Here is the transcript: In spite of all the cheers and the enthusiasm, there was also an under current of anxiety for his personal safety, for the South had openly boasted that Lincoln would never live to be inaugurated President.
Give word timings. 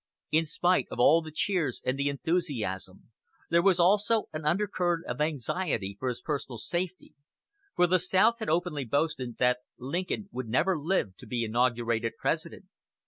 In 0.31 0.47
spite 0.47 0.87
of 0.89 0.99
all 0.99 1.21
the 1.21 1.29
cheers 1.29 1.79
and 1.85 1.95
the 1.95 2.09
enthusiasm, 2.09 3.11
there 3.51 3.61
was 3.61 3.79
also 3.79 4.29
an 4.33 4.45
under 4.47 4.65
current 4.67 5.05
of 5.05 5.21
anxiety 5.21 5.95
for 5.99 6.09
his 6.09 6.21
personal 6.21 6.57
safety, 6.57 7.13
for 7.75 7.85
the 7.85 7.99
South 7.99 8.39
had 8.39 8.49
openly 8.49 8.83
boasted 8.83 9.37
that 9.37 9.59
Lincoln 9.77 10.27
would 10.31 10.49
never 10.49 10.75
live 10.75 11.15
to 11.17 11.27
be 11.27 11.43
inaugurated 11.43 12.13
President. 12.17 12.65